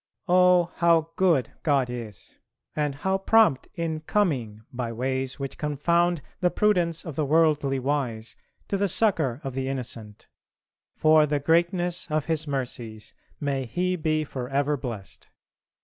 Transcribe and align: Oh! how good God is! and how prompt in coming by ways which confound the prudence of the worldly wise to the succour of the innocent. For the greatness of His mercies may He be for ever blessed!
Oh! 0.27 0.71
how 0.77 1.11
good 1.15 1.51
God 1.61 1.87
is! 1.87 2.39
and 2.75 2.95
how 2.95 3.19
prompt 3.19 3.67
in 3.75 3.99
coming 3.99 4.63
by 4.73 4.91
ways 4.91 5.37
which 5.39 5.59
confound 5.59 6.23
the 6.39 6.49
prudence 6.49 7.05
of 7.05 7.15
the 7.15 7.23
worldly 7.23 7.77
wise 7.77 8.35
to 8.67 8.77
the 8.77 8.87
succour 8.87 9.39
of 9.43 9.53
the 9.53 9.67
innocent. 9.69 10.27
For 10.95 11.27
the 11.27 11.39
greatness 11.39 12.09
of 12.09 12.25
His 12.25 12.47
mercies 12.47 13.13
may 13.39 13.65
He 13.67 13.95
be 13.95 14.23
for 14.23 14.49
ever 14.49 14.75
blessed! 14.75 15.29